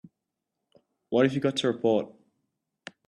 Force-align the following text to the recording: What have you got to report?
What 1.09 1.25
have 1.27 1.35
you 1.35 1.39
got 1.41 1.57
to 1.57 1.67
report? 1.67 2.11